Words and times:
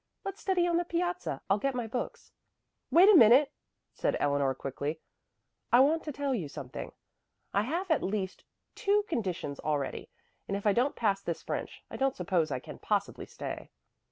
Let's 0.25 0.41
study 0.41 0.65
on 0.65 0.77
the 0.77 0.83
piazza. 0.83 1.41
I'll 1.47 1.59
get 1.59 1.75
my 1.75 1.85
books." 1.85 2.31
"Wait 2.89 3.07
a 3.07 3.13
minute," 3.15 3.51
said 3.93 4.17
Eleanor 4.19 4.55
quickly. 4.55 4.99
"I 5.71 5.79
want 5.81 6.01
to 6.05 6.11
tell 6.11 6.33
you 6.33 6.49
something. 6.49 6.93
I 7.53 7.61
have 7.61 7.91
at 7.91 8.01
least 8.01 8.43
two 8.73 9.03
conditions 9.07 9.59
already, 9.59 10.09
and 10.47 10.57
if 10.57 10.65
I 10.65 10.73
don't 10.73 10.95
pass 10.95 11.21
this 11.21 11.43
French 11.43 11.83
I 11.91 11.97
don't 11.97 12.15
suppose 12.15 12.49
I 12.49 12.57
can 12.59 12.79
possibly 12.79 13.27
stay." 13.27 13.69